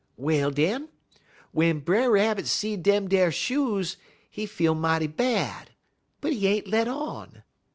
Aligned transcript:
"Well, 0.17 0.49
den, 0.49 0.89
w'en 1.53 1.77
Brer 1.81 2.09
Rabbit 2.09 2.47
see 2.47 2.75
dem 2.75 3.07
ar 3.13 3.31
shoes 3.31 3.97
he 4.31 4.47
feel 4.47 4.73
mighty 4.73 5.05
bad, 5.05 5.69
but 6.21 6.33
he 6.33 6.47
ain't 6.47 6.65
let 6.67 6.87
on. 6.87 7.43